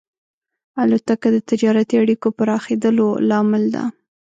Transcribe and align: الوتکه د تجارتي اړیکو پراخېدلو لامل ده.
الوتکه 0.81 1.27
د 1.35 1.37
تجارتي 1.49 1.95
اړیکو 2.03 2.27
پراخېدلو 2.37 3.07
لامل 3.29 3.63
ده. 3.75 3.83